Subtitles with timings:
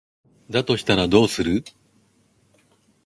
[0.49, 1.63] だとしたらどうする？